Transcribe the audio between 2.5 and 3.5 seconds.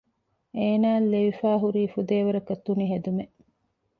ތުނި ހެދުމެއް